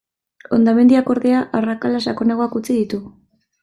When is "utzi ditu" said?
2.63-3.05